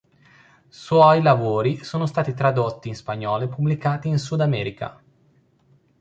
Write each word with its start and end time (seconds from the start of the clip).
Suoi 0.67 1.21
lavori 1.21 1.83
sono 1.83 2.07
stati 2.07 2.33
tradotti 2.33 2.87
in 2.87 2.95
spagnolo 2.95 3.43
e 3.43 3.47
pubblicati 3.49 4.07
in 4.07 4.17
Sud 4.17 4.39
America. 4.41 4.99